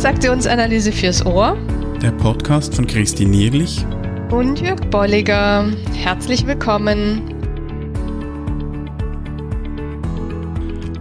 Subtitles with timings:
[0.00, 1.58] Transaktionsanalyse fürs Ohr.
[2.00, 3.84] Der Podcast von Christine Nierlich
[4.30, 5.70] und Jörg Bolliger.
[5.94, 7.20] Herzlich willkommen.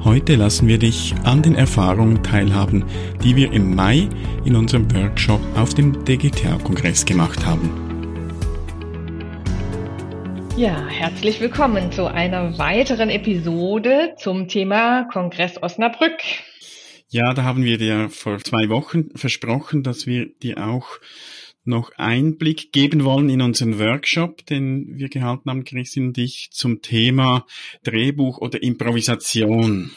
[0.03, 2.83] Heute lassen wir dich an den Erfahrungen teilhaben,
[3.23, 4.09] die wir im Mai
[4.43, 7.71] in unserem Workshop auf dem DGTA-Kongress gemacht haben.
[10.57, 16.17] Ja, herzlich willkommen zu einer weiteren Episode zum Thema Kongress Osnabrück.
[17.11, 20.99] Ja, da haben wir dir vor zwei Wochen versprochen, dass wir dir auch
[21.63, 26.83] noch Einblick geben wollen in unseren Workshop, den wir gehalten haben, Christine und ich, zum
[26.83, 27.47] Thema
[27.83, 29.89] Drehbuch oder Improvisation.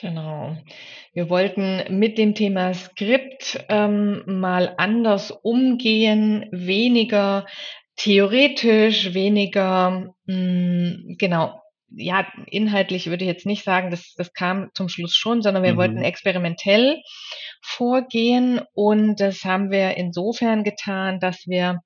[0.00, 0.56] Genau.
[1.12, 7.46] Wir wollten mit dem Thema Skript ähm, mal anders umgehen, weniger
[7.94, 14.70] theoretisch, weniger mh, mm, genau ja, inhaltlich würde ich jetzt nicht sagen, das, das kam
[14.74, 15.78] zum Schluss schon, sondern wir mhm.
[15.78, 17.00] wollten experimentell
[17.62, 21.80] vorgehen und das haben wir insofern getan, dass wir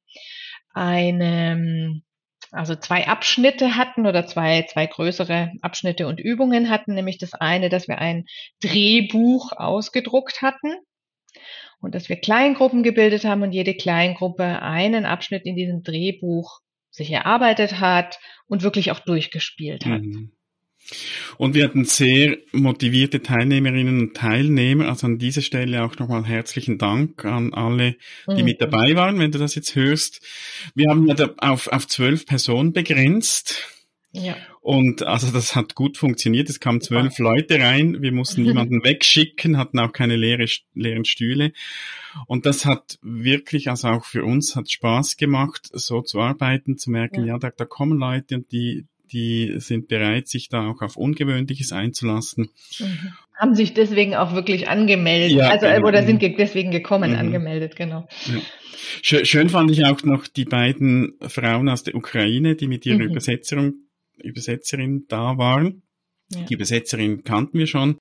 [0.74, 2.02] eine,
[2.50, 7.68] also zwei Abschnitte hatten oder zwei, zwei größere Abschnitte und Übungen hatten, nämlich das eine,
[7.68, 8.24] dass wir ein
[8.60, 10.74] Drehbuch ausgedruckt hatten
[11.80, 16.60] und dass wir Kleingruppen gebildet haben und jede Kleingruppe einen Abschnitt in diesem Drehbuch
[16.92, 20.02] sich erarbeitet hat und wirklich auch durchgespielt hat.
[20.02, 20.30] Mhm.
[21.38, 24.88] Und wir hatten sehr motivierte Teilnehmerinnen und Teilnehmer.
[24.88, 27.96] Also an dieser Stelle auch nochmal herzlichen Dank an alle,
[28.28, 28.44] die mhm.
[28.44, 30.20] mit dabei waren, wenn du das jetzt hörst.
[30.74, 33.68] Wir haben ja auf, auf zwölf Personen begrenzt.
[34.12, 34.36] Ja.
[34.62, 36.48] Und also das hat gut funktioniert.
[36.48, 37.18] Es kamen zwölf.
[37.18, 38.00] Leute rein.
[38.00, 41.52] Wir mussten niemanden wegschicken, hatten auch keine leere, leeren Stühle.
[42.28, 46.92] Und das hat wirklich, also auch für uns hat Spaß gemacht, so zu arbeiten, zu
[46.92, 50.80] merken, ja, ja da, da kommen Leute und die, die sind bereit, sich da auch
[50.80, 52.50] auf Ungewöhnliches einzulassen.
[52.78, 53.14] Mhm.
[53.36, 55.88] Haben sich deswegen auch wirklich angemeldet, ja, also genau.
[55.88, 57.18] oder sind ge deswegen gekommen, mhm.
[57.18, 58.06] angemeldet, genau.
[58.26, 58.40] Ja.
[59.02, 62.98] Schön, schön fand ich auch noch die beiden Frauen aus der Ukraine, die mit ihrer
[62.98, 63.10] mhm.
[63.10, 63.74] Übersetzerin,
[64.16, 65.82] Übersetzerin da waren.
[66.34, 66.42] Ja.
[66.44, 67.98] Die Übersetzerin kannten wir schon.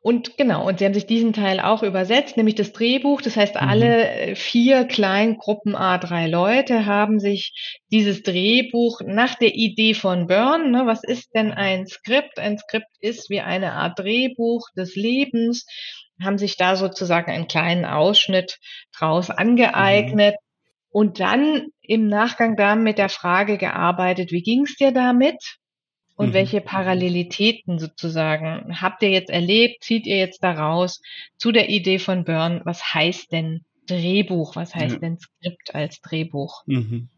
[0.00, 3.20] Und genau, und sie haben sich diesen Teil auch übersetzt, nämlich das Drehbuch.
[3.20, 3.60] Das heißt, mhm.
[3.60, 7.52] alle äh, vier Kleingruppen A3 Leute haben sich
[7.92, 12.38] dieses Drehbuch nach der Idee von Byrne, ne, was ist denn ein Skript?
[12.38, 15.66] Ein Skript ist wie eine Art Drehbuch des Lebens,
[16.22, 18.58] haben sich da sozusagen einen kleinen Ausschnitt
[18.96, 20.36] draus angeeignet.
[20.90, 25.60] Und dann im Nachgang da mit der Frage gearbeitet, wie ging's dir damit?
[26.20, 26.34] und mhm.
[26.34, 31.00] welche Parallelitäten sozusagen habt ihr jetzt erlebt, zieht ihr jetzt daraus
[31.38, 34.98] zu der Idee von Byrne, was heißt denn Drehbuch, was heißt ja.
[34.98, 36.62] denn Skript als Drehbuch?
[36.66, 37.08] Mhm.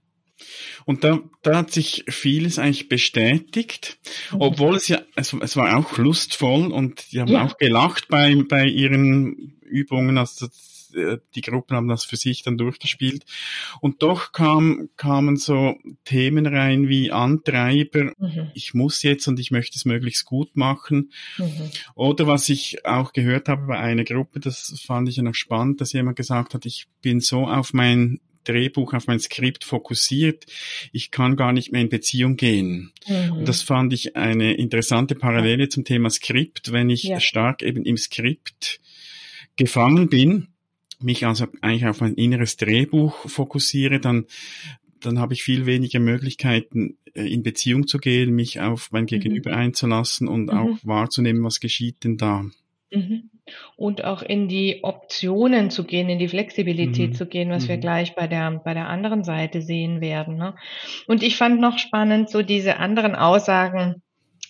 [0.84, 3.98] Und da, da hat sich vieles eigentlich bestätigt,
[4.30, 4.40] mhm.
[4.40, 7.44] obwohl es ja, es, es war auch lustvoll und die haben ja.
[7.44, 10.16] auch gelacht bei, bei ihren Übungen.
[10.16, 10.46] Also
[10.92, 13.24] die Gruppen haben das für sich dann durchgespielt.
[13.80, 18.50] Und doch kam, kamen so Themen rein wie Antreiber, mhm.
[18.54, 21.12] ich muss jetzt und ich möchte es möglichst gut machen.
[21.38, 21.70] Mhm.
[21.94, 25.80] Oder was ich auch gehört habe bei einer Gruppe, das fand ich ja noch spannend,
[25.80, 30.46] dass jemand gesagt hat, ich bin so auf mein Drehbuch, auf mein Skript fokussiert.
[30.92, 32.92] Ich kann gar nicht mehr in Beziehung gehen.
[33.06, 33.32] Mhm.
[33.32, 36.72] Und das fand ich eine interessante Parallele zum Thema Skript.
[36.72, 37.20] Wenn ich ja.
[37.20, 38.80] stark eben im Skript
[39.56, 40.48] gefangen bin,
[41.02, 44.26] mich also eigentlich auf ein inneres Drehbuch fokussiere, dann,
[45.00, 49.52] dann habe ich viel weniger Möglichkeiten, äh, in Beziehung zu gehen, mich auf mein Gegenüber
[49.52, 49.58] mhm.
[49.58, 50.50] einzulassen und mhm.
[50.50, 52.44] auch wahrzunehmen, was geschieht denn da.
[52.90, 53.30] Mhm.
[53.76, 57.14] Und auch in die Optionen zu gehen, in die Flexibilität mhm.
[57.14, 57.80] zu gehen, was wir mhm.
[57.80, 60.36] gleich bei der, bei der anderen Seite sehen werden.
[60.36, 60.54] Ne?
[61.06, 64.02] Und ich fand noch spannend so diese anderen Aussagen,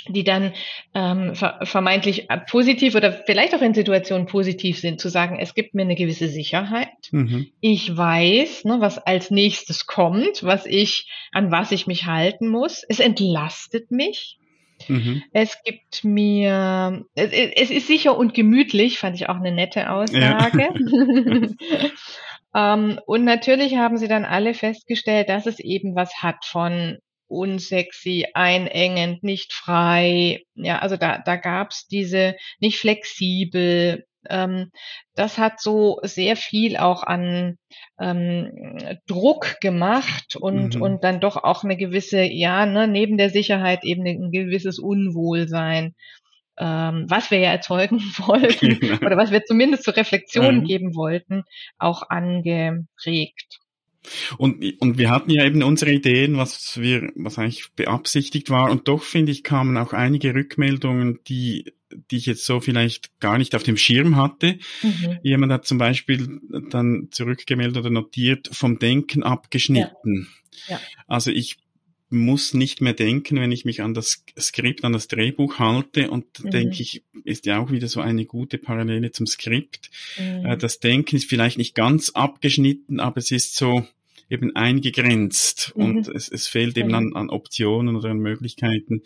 [0.08, 0.52] die dann
[0.94, 5.82] ähm, vermeintlich positiv oder vielleicht auch in Situationen positiv sind, zu sagen, es gibt mir
[5.82, 6.88] eine gewisse Sicherheit.
[7.10, 7.48] Mhm.
[7.60, 12.84] Ich weiß, ne, was als nächstes kommt, was ich, an was ich mich halten muss.
[12.88, 14.38] Es entlastet mich.
[14.88, 15.22] Mhm.
[15.32, 20.68] Es gibt mir, es, ist sicher und gemütlich, fand ich auch eine nette Aussage.
[22.54, 22.74] Ja.
[22.74, 26.98] ähm, und natürlich haben sie dann alle festgestellt, dass es eben was hat von
[27.32, 30.42] unsexy, einengend, nicht frei.
[30.54, 34.04] Ja, also da, da gab's diese nicht flexibel.
[34.28, 34.70] Ähm,
[35.16, 37.56] das hat so sehr viel auch an
[38.00, 40.82] ähm, Druck gemacht und, mhm.
[40.82, 45.94] und dann doch auch eine gewisse, ja, ne, neben der Sicherheit eben ein gewisses Unwohlsein
[46.58, 49.06] ähm, was wir ja erzeugen wollten genau.
[49.06, 50.64] oder was wir zumindest zur Reflexion mhm.
[50.64, 51.44] geben wollten,
[51.78, 53.61] auch angeregt.
[54.36, 58.70] Und, und wir hatten ja eben unsere Ideen, was wir, was eigentlich beabsichtigt war.
[58.70, 61.72] Und doch, finde ich, kamen auch einige Rückmeldungen, die
[62.10, 64.58] die ich jetzt so vielleicht gar nicht auf dem Schirm hatte.
[64.82, 65.18] Mhm.
[65.22, 66.40] Jemand hat zum Beispiel
[66.70, 70.28] dann zurückgemeldet oder notiert, vom Denken abgeschnitten.
[70.66, 70.76] Ja.
[70.76, 70.80] Ja.
[71.06, 71.58] Also ich
[72.12, 76.10] muss nicht mehr denken, wenn ich mich an das Skript, an das Drehbuch halte.
[76.10, 76.50] Und mhm.
[76.50, 79.90] denke ich, ist ja auch wieder so eine gute Parallele zum Skript.
[80.18, 80.46] Mhm.
[80.46, 83.86] Äh, das Denken ist vielleicht nicht ganz abgeschnitten, aber es ist so,
[84.32, 85.84] eben eingegrenzt mhm.
[85.84, 89.02] und es, es fehlt eben an, an Optionen oder an Möglichkeiten,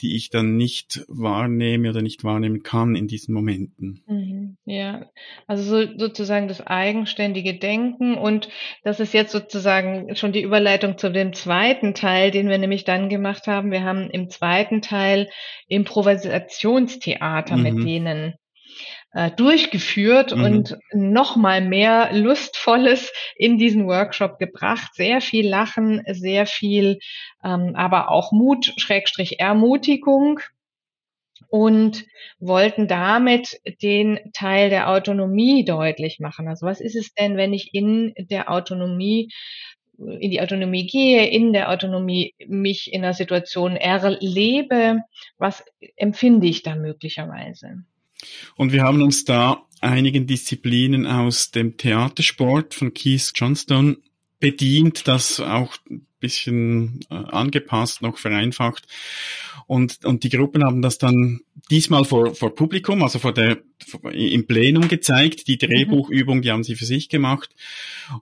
[0.00, 4.02] die ich dann nicht wahrnehme oder nicht wahrnehmen kann in diesen Momenten.
[4.06, 4.56] Mhm.
[4.64, 5.10] Ja,
[5.48, 8.48] also so, sozusagen das eigenständige Denken und
[8.84, 13.08] das ist jetzt sozusagen schon die Überleitung zu dem zweiten Teil, den wir nämlich dann
[13.08, 13.72] gemacht haben.
[13.72, 15.28] Wir haben im zweiten Teil
[15.66, 17.62] Improvisationstheater mhm.
[17.62, 18.34] mit denen
[19.12, 20.44] äh, durchgeführt mhm.
[20.44, 24.94] und nochmal mehr Lustvolles in diesen Workshop gebracht.
[24.94, 26.98] Sehr viel Lachen, sehr viel,
[27.44, 30.40] ähm, aber auch Mut, Schrägstrich Ermutigung
[31.48, 32.06] und
[32.38, 36.48] wollten damit den Teil der Autonomie deutlich machen.
[36.48, 39.30] Also was ist es denn, wenn ich in der Autonomie
[39.98, 45.02] in die Autonomie gehe, in der Autonomie mich in einer Situation erlebe,
[45.38, 45.62] was
[45.96, 47.84] empfinde ich da möglicherweise?
[48.56, 53.98] Und wir haben uns da einigen Disziplinen aus dem Theatersport von Keith Johnstone
[54.38, 55.76] bedient, das auch
[56.22, 58.86] bisschen äh, angepasst, noch vereinfacht.
[59.66, 61.40] Und, und die Gruppen haben das dann
[61.70, 63.58] diesmal vor, vor Publikum, also vor der,
[64.12, 65.46] im Plenum gezeigt.
[65.48, 65.66] Die mhm.
[65.66, 67.54] Drehbuchübung, die haben sie für sich gemacht.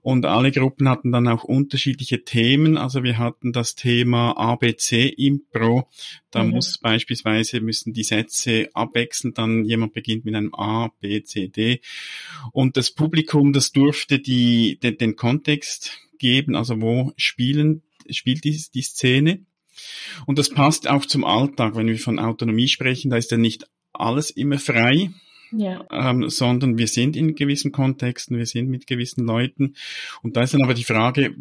[0.01, 2.77] Und alle Gruppen hatten dann auch unterschiedliche Themen.
[2.77, 5.87] Also wir hatten das Thema ABC Impro.
[6.31, 6.51] Da mhm.
[6.51, 9.33] muss beispielsweise, müssen die Sätze abwechseln.
[9.33, 11.81] Dann jemand beginnt mit einem A, B, C, D.
[12.51, 16.55] Und das Publikum, das durfte die, den, den Kontext geben.
[16.55, 17.81] Also wo spielen,
[18.13, 19.45] spielt die, die Szene?
[20.25, 23.67] Und das passt auch zum Alltag, wenn wir von Autonomie sprechen, da ist ja nicht
[23.93, 25.11] alles immer frei,
[25.51, 25.85] ja.
[25.91, 29.75] ähm, sondern wir sind in gewissen Kontexten, wir sind mit gewissen Leuten.
[30.21, 31.35] Und da ist dann aber die Frage,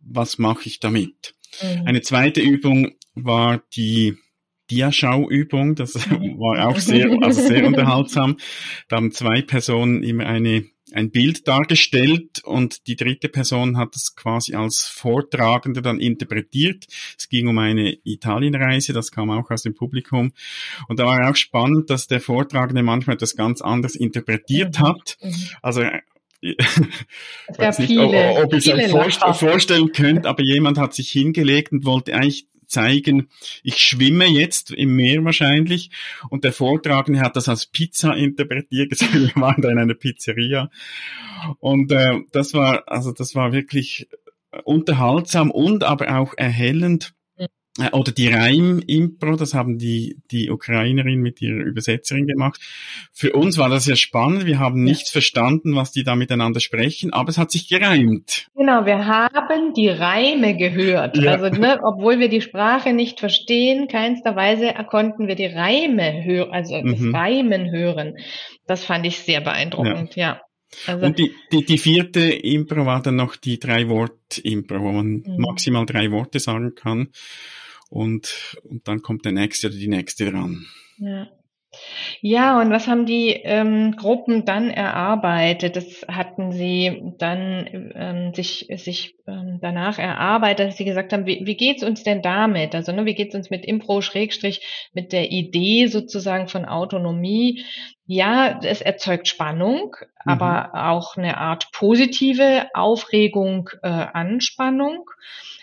[0.00, 1.34] was mache ich damit?
[1.62, 1.86] Mhm.
[1.86, 4.16] Eine zweite Übung war die
[4.70, 5.74] Diaschau-Übung.
[5.74, 8.36] Das war auch sehr, also sehr unterhaltsam.
[8.88, 10.64] Da haben zwei Personen immer eine
[10.94, 16.86] ein Bild dargestellt und die dritte Person hat es quasi als Vortragende dann interpretiert.
[17.18, 20.32] Es ging um eine Italienreise, das kam auch aus dem Publikum.
[20.88, 24.82] Und da war auch spannend, dass der Vortragende manchmal das ganz anders interpretiert mhm.
[24.84, 25.16] hat.
[25.20, 25.34] Mhm.
[25.62, 25.82] Also
[26.40, 26.56] ich
[27.58, 31.72] weiß nicht, viele, ob, ob ich es euch vorstellen könnt, aber jemand hat sich hingelegt
[31.72, 33.28] und wollte eigentlich zeigen,
[33.62, 35.90] ich schwimme jetzt im Meer wahrscheinlich.
[36.30, 38.92] Und der Vortragende hat das als Pizza interpretiert.
[39.12, 40.70] Wir waren da in einer Pizzeria.
[41.60, 44.08] Und äh, das war, also das war wirklich
[44.64, 47.14] unterhaltsam und aber auch erhellend
[47.78, 52.60] äh, oder die Reim-Impro, das haben die, die Ukrainerin mit ihrer Übersetzerin gemacht.
[53.12, 54.46] Für uns war das ja spannend.
[54.46, 58.46] Wir haben nichts verstanden, was die da miteinander sprechen, aber es hat sich gereimt.
[58.54, 61.16] Genau, wir haben die Reime gehört.
[61.16, 61.32] Ja.
[61.32, 66.52] Also, ne, obwohl wir die Sprache nicht verstehen, keinster Weise konnten wir die Reime hören,
[66.52, 67.14] also das mhm.
[67.14, 68.16] Reimen hören.
[68.66, 70.26] Das fand ich sehr beeindruckend, ja.
[70.26, 70.40] ja.
[70.86, 75.36] Also, und die, die, die vierte Impro war dann noch die Drei-Wort-Impro, wo man mhm.
[75.38, 77.08] maximal drei Worte sagen kann
[77.94, 80.66] und, und dann kommt der nächste oder die nächste dran.
[80.98, 81.28] Ja.
[82.20, 85.74] Ja, und was haben die ähm, Gruppen dann erarbeitet?
[85.74, 91.42] Das hatten sie dann ähm, sich, sich ähm, danach erarbeitet, dass sie gesagt haben, wie,
[91.44, 92.76] wie geht's uns denn damit?
[92.76, 97.64] Also ne, wie geht's uns mit Impro Schrägstrich mit der Idee sozusagen von Autonomie?
[98.06, 100.30] Ja, es erzeugt Spannung, mhm.
[100.30, 105.10] aber auch eine Art positive Aufregung, äh, Anspannung.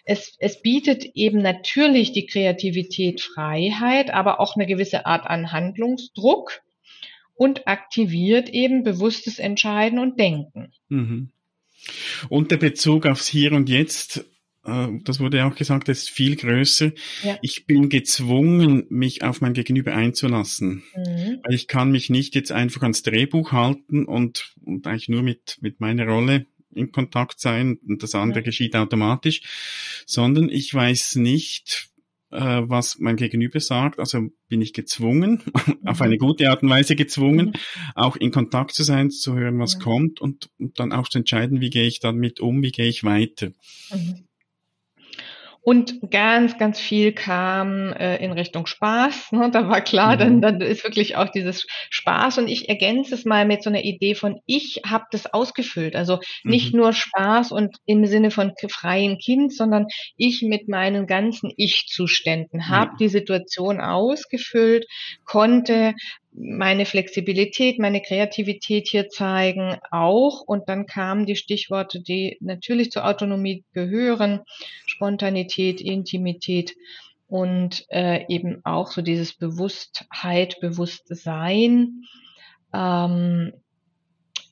[0.04, 6.62] Es, es bietet eben natürlich die Kreativität Freiheit, aber auch eine gewisse Art an Handlungsdruck
[7.36, 10.72] und aktiviert eben bewusstes Entscheiden und Denken.
[10.90, 11.30] Mhm.
[12.30, 14.26] Und der Bezug aufs Hier und Jetzt,
[14.64, 16.92] das wurde ja auch gesagt, ist viel größer.
[17.24, 17.40] Ja.
[17.42, 20.84] Ich bin gezwungen, mich auf mein Gegenüber einzulassen.
[20.96, 21.40] Mhm.
[21.44, 25.58] Weil ich kann mich nicht jetzt einfach ans Drehbuch halten und, und eigentlich nur mit,
[25.62, 28.46] mit meiner Rolle in Kontakt sein und das andere ja.
[28.46, 29.42] geschieht automatisch,
[30.06, 31.90] sondern ich weiß nicht,
[32.32, 34.00] äh, was mein Gegenüber sagt.
[34.00, 35.42] Also bin ich gezwungen,
[35.86, 36.06] auf mhm.
[36.06, 37.54] eine gute Art und Weise gezwungen, mhm.
[37.96, 41.62] auch in Kontakt zu sein, zu hören, was kommt und, und, dann auch zu entscheiden,
[41.62, 43.52] wie gehe ich damit um, wie gehe ich weiter.
[43.94, 44.28] Mhm.
[45.64, 49.32] Und ganz, ganz viel kam äh, in Richtung Spaß.
[49.32, 49.52] Ne?
[49.52, 50.20] Da war klar, mhm.
[50.20, 52.40] dann, dann ist wirklich auch dieses Spaß.
[52.40, 55.96] Und ich ergänze es mal mit so einer Idee von, ich habe das ausgefüllt.
[55.96, 56.80] Also nicht mhm.
[56.80, 59.86] nur Spaß und im Sinne von freien Kind, sondern
[60.18, 62.98] ich mit meinen ganzen Ich-Zuständen habe ja.
[63.00, 64.88] die Situation ausgefüllt,
[65.26, 65.94] konnte
[66.34, 70.42] meine Flexibilität, meine Kreativität hier zeigen auch.
[70.42, 74.42] Und dann kamen die Stichworte, die natürlich zur Autonomie gehören,
[74.86, 76.76] Spontanität, Intimität
[77.28, 82.04] und äh, eben auch so dieses Bewusstheit, Bewusstsein.
[82.74, 83.54] Ähm,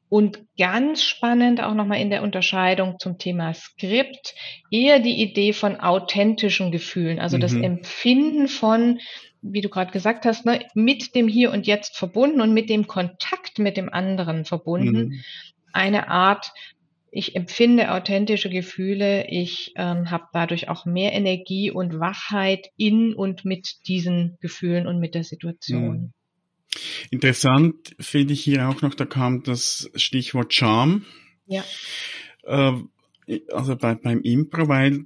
[0.10, 4.34] und ganz spannend auch nochmal in der Unterscheidung zum Thema Skript,
[4.72, 7.42] eher die Idee von authentischen Gefühlen, also mhm.
[7.42, 9.00] das Empfinden von,
[9.42, 12.88] wie du gerade gesagt hast, ne, mit dem Hier und Jetzt verbunden und mit dem
[12.88, 15.10] Kontakt mit dem anderen verbunden.
[15.10, 15.24] Mhm.
[15.72, 16.52] Eine Art,
[17.12, 23.46] ich empfinde authentische Gefühle, ich ähm, habe dadurch auch mehr Energie und Wachheit in und
[23.46, 25.98] mit diesen Gefühlen und mit der Situation.
[25.98, 26.14] Mhm.
[27.10, 31.06] Interessant finde ich hier auch noch, da kam das Stichwort Charme.
[31.48, 31.64] Ja.
[32.44, 32.74] Äh,
[33.52, 35.06] also bei, beim Impro, weil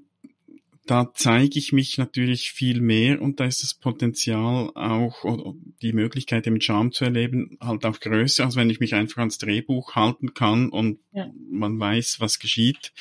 [0.86, 5.94] da zeige ich mich natürlich viel mehr und da ist das Potenzial auch, oder die
[5.94, 9.96] Möglichkeit, mit Charme zu erleben, halt auch größer, als wenn ich mich einfach ans Drehbuch
[9.96, 11.32] halten kann und ja.
[11.50, 12.92] man weiß, was geschieht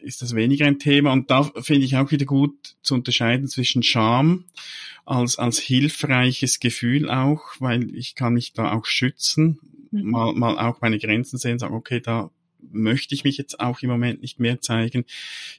[0.00, 1.12] ist das weniger ein Thema.
[1.12, 4.44] Und da finde ich auch wieder gut zu unterscheiden zwischen Scham
[5.04, 9.58] als, als hilfreiches Gefühl auch, weil ich kann mich da auch schützen,
[9.90, 10.10] mhm.
[10.10, 13.90] mal, mal auch meine Grenzen sehen, sagen, okay, da möchte ich mich jetzt auch im
[13.90, 15.04] Moment nicht mehr zeigen.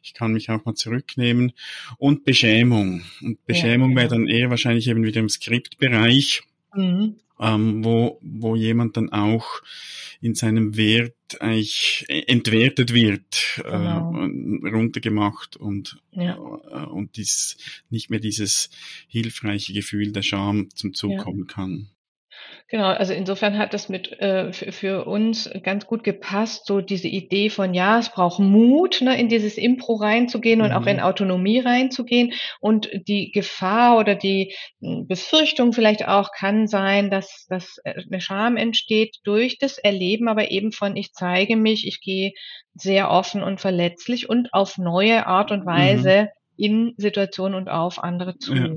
[0.03, 1.53] Ich kann mich auch mal zurücknehmen.
[1.97, 3.03] Und Beschämung.
[3.21, 4.21] Und Beschämung ja, wäre genau.
[4.21, 6.43] dann eher wahrscheinlich eben wieder im Skriptbereich,
[6.75, 7.15] mhm.
[7.39, 9.61] ähm, wo, wo jemand dann auch
[10.21, 14.15] in seinem Wert eigentlich entwertet wird, äh, genau.
[14.15, 16.35] äh, runtergemacht und, ja.
[16.35, 17.57] äh, und dies,
[17.89, 18.69] nicht mehr dieses
[19.07, 21.23] hilfreiche Gefühl der Scham zum Zug ja.
[21.23, 21.89] kommen kann.
[22.69, 27.07] Genau, also insofern hat das mit äh, für, für uns ganz gut gepasst, so diese
[27.07, 30.75] Idee von ja, es braucht Mut, ne, in dieses Impro reinzugehen und mhm.
[30.75, 32.33] auch in Autonomie reinzugehen.
[32.59, 38.19] Und die Gefahr oder die hm, Befürchtung vielleicht auch kann sein, dass, dass äh, eine
[38.19, 42.33] Scham entsteht durch das Erleben, aber eben von ich zeige mich, ich gehe
[42.73, 45.67] sehr offen und verletzlich und auf neue Art und mhm.
[45.67, 46.27] Weise mhm.
[46.57, 48.55] in Situationen und auf andere zu.
[48.55, 48.75] Ja.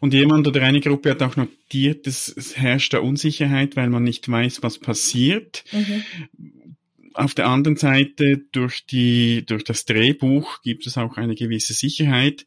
[0.00, 4.28] Und jemand oder eine Gruppe hat auch notiert, es herrscht da Unsicherheit, weil man nicht
[4.28, 5.64] weiß, was passiert.
[5.72, 6.04] Mhm.
[7.14, 12.44] Auf der anderen Seite, durch die, durch das Drehbuch gibt es auch eine gewisse Sicherheit.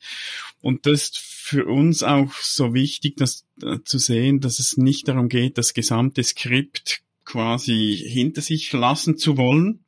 [0.61, 5.07] Und das ist für uns auch so wichtig, das äh, zu sehen, dass es nicht
[5.07, 9.83] darum geht, das gesamte Skript quasi hinter sich lassen zu wollen,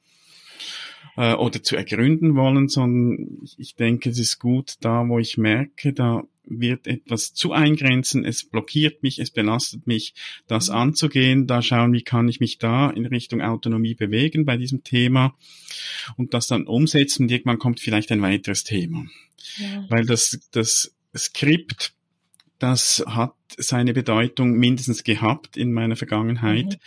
[1.17, 5.93] äh, oder zu ergründen wollen, sondern ich denke, es ist gut da, wo ich merke,
[5.93, 10.13] da wird etwas zu eingrenzen, es blockiert mich, es belastet mich,
[10.48, 10.75] das mhm.
[10.75, 15.36] anzugehen, da schauen, wie kann ich mich da in Richtung Autonomie bewegen bei diesem Thema
[16.17, 19.05] und das dann umsetzen und irgendwann kommt vielleicht ein weiteres Thema.
[19.57, 19.86] Ja.
[19.89, 21.93] Weil das, das Skript,
[22.60, 26.65] das hat seine Bedeutung mindestens gehabt in meiner Vergangenheit.
[26.65, 26.79] Mhm.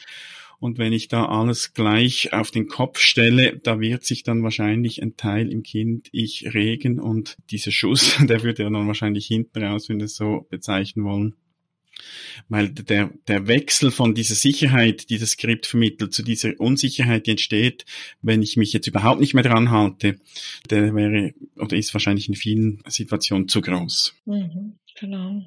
[0.61, 5.02] Und wenn ich da alles gleich auf den Kopf stelle, da wird sich dann wahrscheinlich
[5.02, 9.62] ein Teil im Kind ich regen und dieser Schuss, der würde ja dann wahrscheinlich hinten
[9.62, 11.34] raus, wenn wir es so bezeichnen wollen.
[12.49, 17.32] Weil der, der Wechsel von dieser Sicherheit, die das Skript vermittelt, zu dieser Unsicherheit, die
[17.32, 17.84] entsteht,
[18.20, 20.18] wenn ich mich jetzt überhaupt nicht mehr dran halte,
[20.70, 24.16] der wäre oder ist wahrscheinlich in vielen Situationen zu groß.
[24.26, 25.46] Mhm, genau.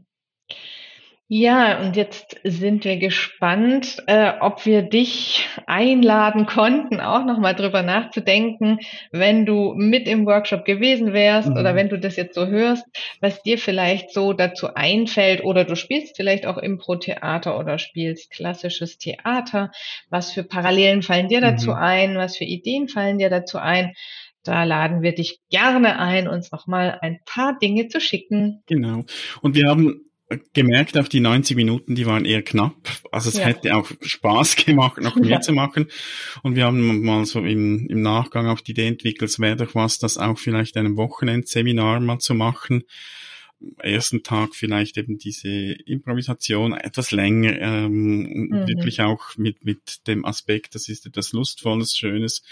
[1.29, 7.81] Ja, und jetzt sind wir gespannt, äh, ob wir dich einladen konnten, auch nochmal drüber
[7.81, 8.79] nachzudenken,
[9.12, 11.57] wenn du mit im Workshop gewesen wärst mhm.
[11.57, 12.86] oder wenn du das jetzt so hörst,
[13.19, 18.98] was dir vielleicht so dazu einfällt oder du spielst vielleicht auch Impro-Theater oder spielst klassisches
[18.98, 19.72] Theater.
[20.10, 21.77] Was für Parallelen fallen dir dazu mhm.
[21.77, 22.15] ein?
[22.15, 23.91] Was für Ideen fallen dir dazu ein?
[24.43, 28.63] Da laden wir dich gerne ein, uns nochmal ein paar Dinge zu schicken.
[28.65, 29.03] Genau.
[29.41, 30.07] Und wir haben
[30.53, 32.75] gemerkt, auch die 90 Minuten, die waren eher knapp.
[33.12, 33.46] Also es ja.
[33.46, 35.41] hätte auch Spaß gemacht, noch mehr ja.
[35.41, 35.88] zu machen.
[36.43, 39.75] Und wir haben mal so im, im Nachgang auch die Idee entwickelt, es wäre doch
[39.75, 42.84] was, das auch vielleicht einem Wochenendseminar mal zu machen.
[43.81, 48.67] ersten Tag vielleicht eben diese Improvisation etwas länger, ähm, mhm.
[48.67, 52.43] wirklich auch mit, mit dem Aspekt, das ist etwas Lustvolles, Schönes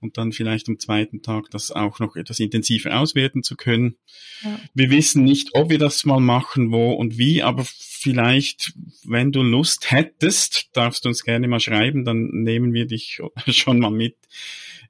[0.00, 3.96] und dann vielleicht am zweiten Tag das auch noch etwas intensiver auswerten zu können.
[4.42, 4.58] Ja.
[4.74, 8.72] Wir wissen nicht, ob wir das mal machen, wo und wie, aber vielleicht,
[9.04, 13.78] wenn du Lust hättest, darfst du uns gerne mal schreiben, dann nehmen wir dich schon
[13.78, 14.16] mal mit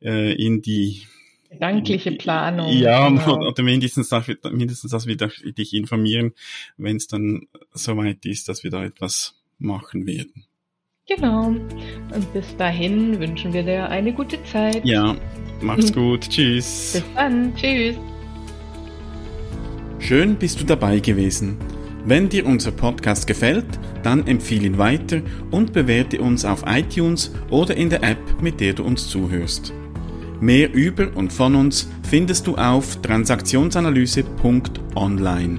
[0.02, 1.02] äh, in die
[1.50, 2.72] Gedankliche Planung.
[2.72, 3.48] Ja, genau.
[3.48, 6.32] oder mindestens, dass wir, mindestens, dass wir dich informieren,
[6.76, 10.44] wenn es dann soweit ist, dass wir da etwas machen werden.
[11.14, 11.48] Genau.
[11.48, 14.84] Und bis dahin wünschen wir dir eine gute Zeit.
[14.84, 15.16] Ja,
[15.60, 16.28] mach's gut.
[16.28, 16.92] Tschüss.
[16.92, 17.52] Bis dann.
[17.56, 17.96] Tschüss.
[19.98, 21.56] Schön bist du dabei gewesen.
[22.04, 23.66] Wenn dir unser Podcast gefällt,
[24.02, 28.74] dann empfehle ihn weiter und bewerte uns auf iTunes oder in der App, mit der
[28.74, 29.72] du uns zuhörst.
[30.40, 35.58] Mehr über und von uns findest du auf transaktionsanalyse.online.